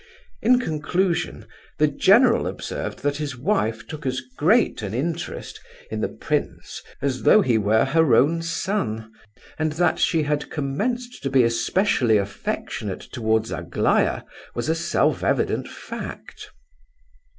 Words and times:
In 0.41 0.57
conclusion, 0.59 1.45
the 1.77 1.85
general 1.87 2.47
observed 2.47 3.03
that 3.03 3.17
his 3.17 3.37
wife 3.37 3.85
took 3.85 4.03
as 4.07 4.19
great 4.35 4.81
an 4.81 4.95
interest 4.95 5.61
in 5.91 6.01
the 6.01 6.09
prince 6.09 6.81
as 7.03 7.21
though 7.21 7.41
he 7.43 7.59
were 7.59 7.85
her 7.85 8.15
own 8.15 8.41
son; 8.41 9.11
and 9.59 9.73
that 9.73 9.99
she 9.99 10.23
had 10.23 10.49
commenced 10.49 11.21
to 11.21 11.29
be 11.29 11.43
especially 11.43 12.17
affectionate 12.17 13.01
towards 13.11 13.51
Aglaya 13.51 14.23
was 14.55 14.69
a 14.69 14.73
self 14.73 15.23
evident 15.23 15.67
fact. 15.67 16.49